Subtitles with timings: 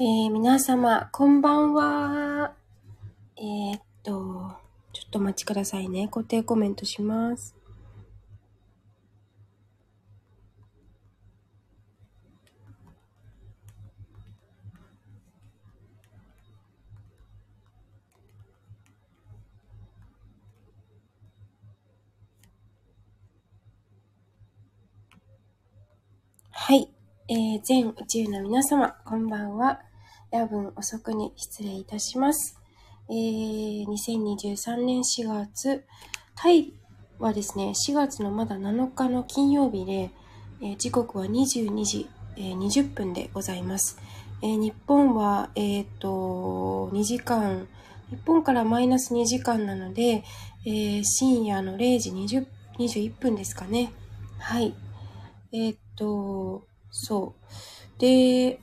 [0.00, 2.52] えー、皆様、こんばんは。
[3.36, 4.56] えー、っと、
[4.92, 6.08] ちょっとお待ちくださいね。
[6.08, 7.54] 固定コメントします。
[26.50, 26.88] はい。
[27.26, 29.80] えー、全宇宙の皆様、こんばんは。
[30.30, 32.60] 夜分遅くに失礼いたします。
[33.08, 35.86] えー、2023年4月、
[36.34, 36.74] タイ
[37.18, 40.10] はですね、4月のまだ7日の金曜日で、
[40.60, 43.98] えー、時刻は22時、えー、20分でございます。
[44.42, 47.68] えー、日本は、えっ、と、2時間、
[48.10, 50.24] 日本からマイナス2時間なので、
[50.66, 52.46] えー、深夜の0時20
[52.78, 53.92] 21分ですかね。
[54.38, 54.74] はい。
[55.52, 57.34] えっ、と、そ
[57.96, 58.00] う。
[58.00, 58.60] で、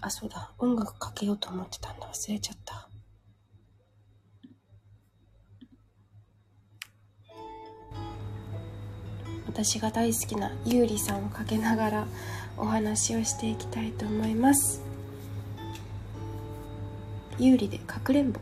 [0.00, 0.52] あ、そうだ。
[0.58, 2.06] 音楽かけようと思ってたんだ。
[2.06, 2.88] 忘れちゃった。
[9.46, 12.06] 私が大好きなゆうりさんをかけながら
[12.56, 14.80] お話をしていきたいと思います。
[17.38, 18.40] 有利でかくれんぼ。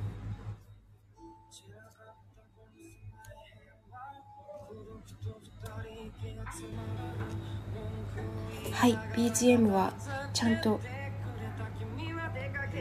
[8.82, 9.92] はい BGM は
[10.32, 10.80] ちゃんと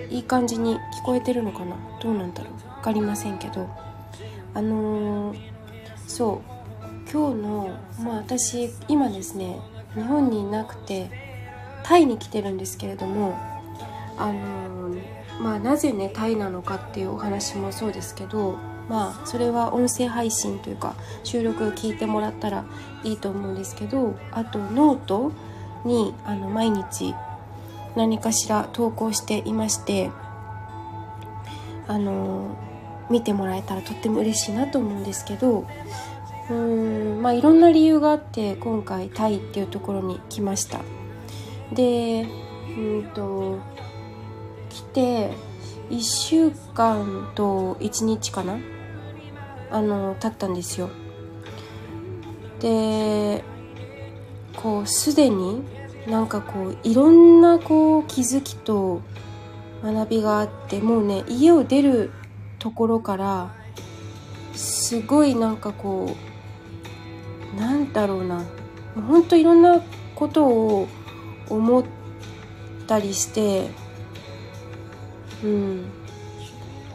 [0.10, 1.76] いい感じに聞こえてるのかな？
[2.02, 2.54] どうなんだろう？
[2.78, 3.70] 分かりませんけど。
[4.56, 5.38] あのー、
[6.08, 7.12] そう。
[7.12, 9.60] 今日のまあ私今ですね
[9.94, 11.12] 日本にいなくて
[11.84, 13.38] タイに来てるんですけれども
[14.18, 15.04] あのー、
[15.40, 18.58] まあなぜねタイなのかっていうお話もそうですけど
[18.90, 22.66] まあそれは音声配信というか収録聞いてもらったら
[23.04, 25.32] いいと思うんですけどあとノート
[25.86, 27.16] にあの毎日
[27.96, 30.12] 何かしら投稿していまして
[31.88, 32.56] あの
[33.10, 35.66] 見てもらえたらとっても嬉しいなと思うんですけど
[36.50, 40.80] うーんまあいろんな理由があって今回タイっていうところに来ました。
[41.74, 42.28] で
[42.78, 43.60] うんと
[44.70, 45.32] 来て
[45.90, 48.58] 1週間と1日かな
[49.70, 50.90] あの経ったんですよ。
[52.60, 53.44] で
[54.56, 55.64] こうすでに
[56.08, 59.02] なんかこういろんなこう気づきと
[59.84, 62.12] 学びがあってもうね家を出る
[62.60, 63.56] ところから
[64.54, 66.16] すごいなんかこ
[67.56, 68.44] うなんだろうな。
[68.96, 69.82] ほんといろんな
[70.16, 70.88] ことを
[71.50, 71.84] 思っ
[72.88, 73.70] たりして
[75.44, 75.86] うん。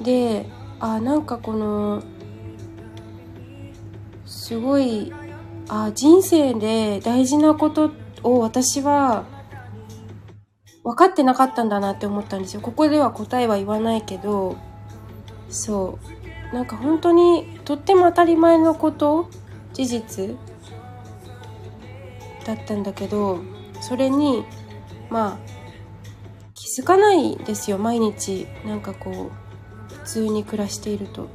[0.02, 0.46] で
[0.78, 2.02] あなんかこの
[4.26, 5.12] すごい
[5.68, 7.90] あ人生で大事なこと
[8.22, 9.24] を私は
[10.84, 12.60] 分かってなかったんだなって思ったんですよ。
[12.60, 14.56] ここでは答えは言わないけど、
[15.48, 15.98] そ
[16.52, 16.54] う。
[16.54, 19.28] なんか本当にとっても当たり前のこと、
[19.72, 20.36] 事実
[22.44, 23.40] だったんだけど、
[23.80, 24.44] それに、
[25.10, 25.38] まあ、
[26.54, 28.46] 気づかないですよ、毎日。
[28.64, 29.30] なんかこ
[29.90, 31.28] う、普通に暮らしていると。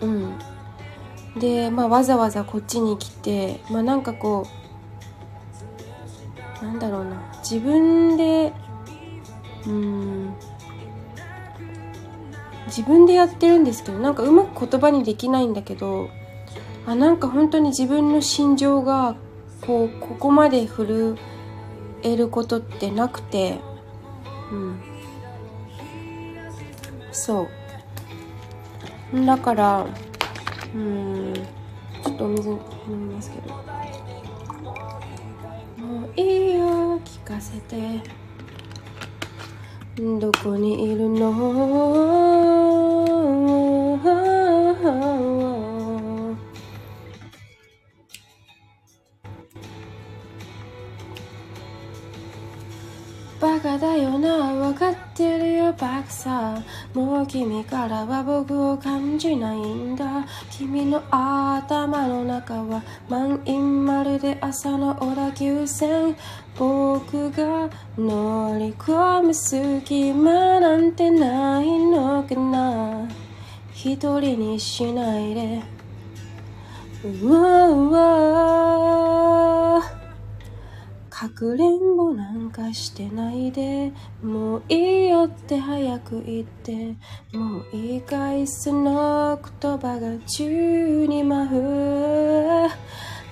[0.00, 0.38] うん。
[1.36, 4.46] で、まあ、わざわざこっちに来て、まあ、なんかこ
[6.60, 7.32] うなんだろうな。
[7.42, 8.52] 自分で
[9.66, 10.34] うん
[12.66, 16.08] 自分でやってるんですけどなんかうまく言葉にできないんだけど
[16.86, 19.16] あなんか本当に自分の心情が
[19.60, 21.16] こうここまで震
[22.02, 23.60] えることってなくて
[24.50, 24.80] うん。
[27.12, 27.48] そ
[29.12, 29.26] う。
[29.26, 29.86] だから
[30.74, 31.34] うん。
[32.02, 33.50] ちょっとお水飲みますけど。
[35.84, 36.98] もういいよ。
[37.00, 38.00] 聞かせて。
[39.96, 43.11] どこにいるの？
[55.62, 56.62] るよバカさ
[56.92, 66.16] もう君からは僕を感じないんだ君の頭の中は満員まるで朝の小田急線
[66.58, 73.08] 僕が乗り込む隙間なんてないのかな
[73.72, 75.62] 一人にしないで
[77.04, 79.21] うわうわ
[81.22, 83.92] かくれんぼなんかしてないで
[84.24, 86.96] もういいよって早く言って
[87.32, 92.68] もういいかいその言葉が宙に舞う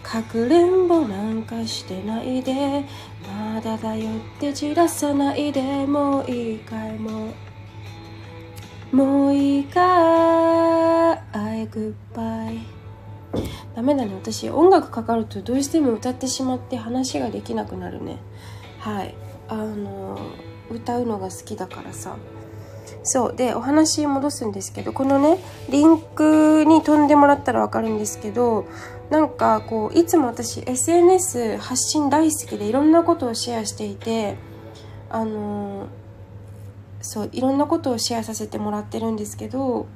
[0.05, 2.85] かくれんぼなんかしてないで
[3.27, 6.93] まだだよって散らさないでもういいかい。
[6.97, 7.33] も
[8.93, 11.19] うもういいかい。
[11.33, 12.80] I goodbye
[13.75, 14.15] ダメだね。
[14.15, 18.19] 私音楽かかるとどうしても歌ってしまって話ができなくなるね。
[18.79, 19.15] はい。
[19.49, 20.19] あの
[20.71, 22.17] 歌うのが好きだからさ。
[23.03, 23.37] そう。
[23.37, 25.39] でお話戻すんですけどこのね
[25.69, 28.67] リンクに飛んでもらったら分かるんですけど
[29.11, 34.37] なんかこういつも私 SNS 発信大好きでいろんなことをシェアしていて
[35.09, 35.87] あの
[37.01, 39.87] そういろんなことをシェアさせてもらってるんですけど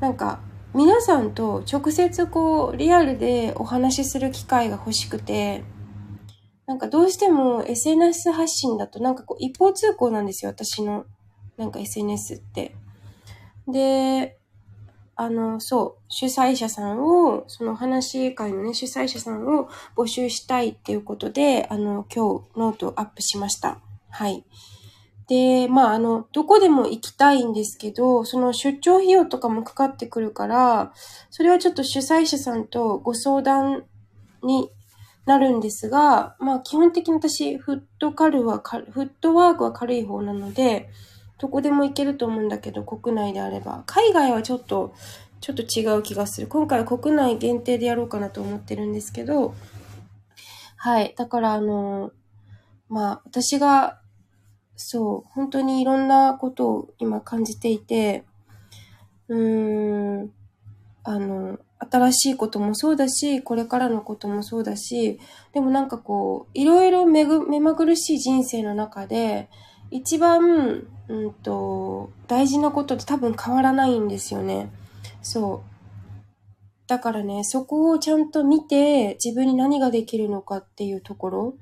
[0.00, 0.40] なんか
[0.74, 5.64] 皆さんと直接こうリアルでお話しする機会が欲しくて
[6.66, 11.06] なんかどうしても SNS 発信だとなんかこう一方通行なんですよ私の
[11.60, 12.74] なんか SNS って。
[13.68, 14.38] で、
[15.14, 23.78] あの、そう、主催者さんを、そのお話会のね、主催者さんを募集したいっていうことで、あの、今日ノートアップしました。
[24.08, 24.44] はい。
[25.30, 30.92] で、まあ、あの、どこでも行きたいんですけど、その出張費用とかもかかってくるから、
[31.30, 33.84] それはちょっと主催者さんとご相談
[34.42, 34.72] に
[35.26, 40.90] なるんですが、まあ、基本的に私、フットカルは、フットワークは軽い方なので、
[41.38, 43.84] どこでも行けると思うんだけど、国内であれば。
[43.86, 44.94] 海外はちょっと、
[45.40, 46.48] ちょっと違う気がする。
[46.48, 49.54] 今回は国内限定でやろうかなと思ってるんですけど、
[50.74, 51.14] はい。
[51.16, 52.10] だからあの、
[52.88, 54.00] まあ、私が、
[54.82, 58.24] そう、本当にいろんなことを今感じていて、
[59.28, 60.32] うーん、
[61.04, 65.20] あの、新しいこともそうだし、これからのこともそうだし、
[65.52, 67.24] でもなんかこう、いろいろ目
[67.60, 69.50] まぐるしい人生の中で、
[69.90, 74.70] 一番、うんと、大事なことって多分変わらないんですよね。
[75.20, 75.60] そう。
[76.86, 81.54] だからね、そこをちゃんと見て、自分に何ができるのかっていうところ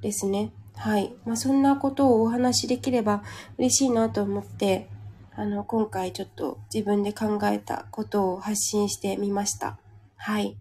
[0.00, 0.52] ですね。
[0.76, 1.14] はい。
[1.24, 3.22] まあ、そんなことをお話しできれば
[3.58, 4.88] 嬉しいなと思って、
[5.36, 9.78] あの、今回ちょっと自分で考えたことを発信してみました。
[10.16, 10.56] はい。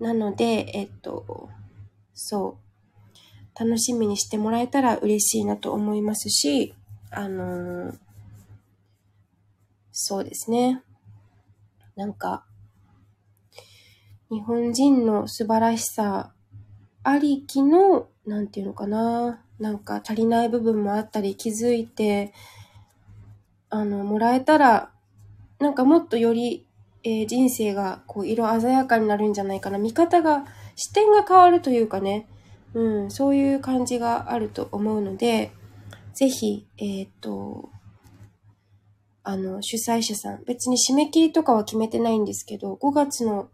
[0.00, 1.48] なので、えっと、
[2.14, 3.58] そう。
[3.58, 6.74] 楽しみにしてもらえたら嬉しいなと思いますし、
[7.10, 7.98] あのー、
[9.92, 10.82] そうですね。
[11.94, 12.44] なんか、
[14.30, 16.34] 日本人の素晴らしさ
[17.02, 19.45] ありきの、なんていうのかな。
[19.58, 22.32] なんか足りない部分もあったり気づいて、
[23.70, 24.90] あの、もらえたら、
[25.58, 26.66] なんかもっとより、
[27.02, 29.78] えー、人生がこう色鮮やかになるんじゃないかな。
[29.78, 30.44] 見方が、
[30.74, 32.28] 視点が変わるというかね、
[32.74, 35.52] うん、そういう感じがあると思うので、
[36.12, 37.70] ぜひ、えっ、と、
[39.22, 43.48] あの、主催者さん、別に締め切りとかは決めてないんですけど、5月の、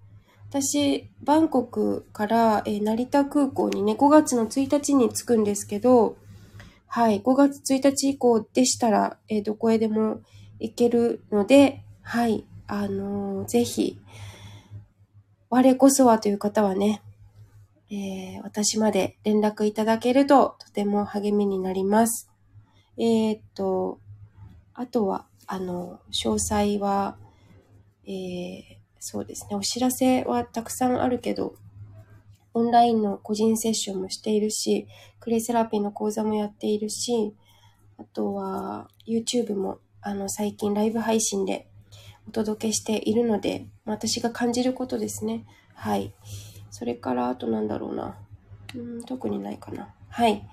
[0.52, 6.18] 私、バンコクから、えー、成田空港にね、5月の1日に着くんですけど、
[6.86, 10.20] はい、5月1日以降でしたら、えー、どこへでも
[10.60, 13.98] 行けるので、はい、あのー、ぜひ、
[15.48, 17.00] 我こそはという方はね、
[17.90, 22.30] えー、私まで連絡いただけるととても励みになります。
[22.98, 24.00] えー、っと、
[24.74, 27.16] あとは、あの、詳細は、
[28.04, 31.56] えー、そうですね、お知らせはたくさんあるけど、
[32.54, 34.86] オンラインの個人セッションもしているし、
[35.18, 37.34] クレイセラピーの講座もやっているし、
[37.98, 41.66] あとは YouTube もあの最近ライブ配信で
[42.28, 45.46] お届けしているので、私が感じることですね。
[45.74, 46.14] はい。
[46.70, 48.16] それから、あとなんだろうな。
[48.76, 49.92] うん、特にないかな。
[50.10, 50.48] はい。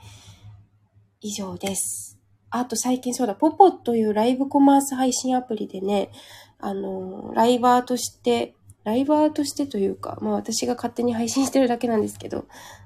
[1.22, 2.19] 以上です。
[2.52, 6.10] あと最近そうだ、ポポというライブコマース配信アプリでね、
[6.60, 12.46] あの、ライバーとして、ライバーとしてというか、まあ私が勝手に配信してるだけなんですけど、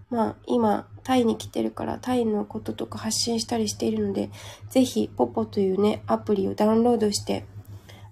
[0.10, 4.30] まあ今、タイに来てるからタイのこととか発信したりしているので、
[4.70, 7.46] ぜひポポというね、アプリをダウンロードして、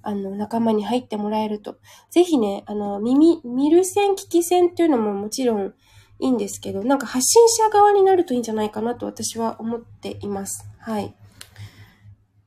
[0.03, 1.77] あの、仲間に入ってもらえると。
[2.09, 5.73] ぜひね、あの、耳、見る線、聞き線っていうのももちろん
[6.19, 10.67] いいんですけど、なんか発信者側になるといいんじゃないかなと私は思っています。
[10.79, 11.13] はい。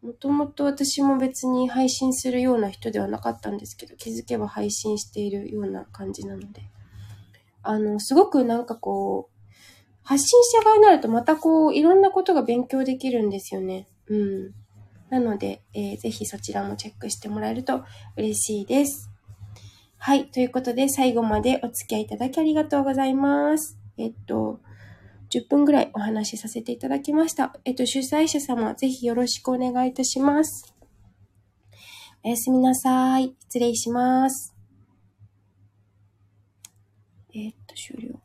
[0.05, 6.69] もともと私も別に配信するような人ではなかったんですけど、気づけば配信しているような感じなので。
[7.63, 9.51] あの、すごくなんかこう、
[10.03, 13.89] 発信者側になるとまたこう、いろんなことが勉強できるんですよね。
[14.09, 14.55] うん。
[15.09, 17.83] なので、えー、ぜひそちらもチェックしてもらえると
[18.19, 19.11] 嬉しいです。
[19.97, 20.27] はい。
[20.27, 23.79] ということで、最後までお付き合いいただきありがとうございます。
[23.97, 24.61] えっと、
[25.35, 27.57] 10分ぐらいお話しさせていただきました。
[27.65, 30.75] えっと、主催者様、ぜひよろしくお願いいたします。
[32.23, 33.35] おやすみなさい。
[33.41, 34.55] 失礼します。
[37.35, 38.24] えっと、終了。